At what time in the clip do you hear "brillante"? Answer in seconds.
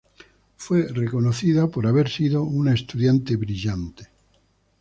3.35-4.07